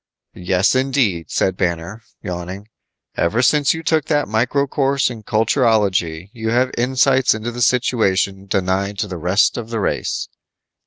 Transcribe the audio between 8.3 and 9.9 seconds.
denied to the rest of the